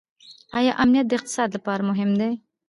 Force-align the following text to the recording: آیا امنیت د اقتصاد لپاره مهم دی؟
آیا 0.57 0.73
امنیت 0.83 1.05
د 1.09 1.13
اقتصاد 1.19 1.49
لپاره 1.55 1.81
مهم 1.89 2.09
دی؟ 2.19 2.31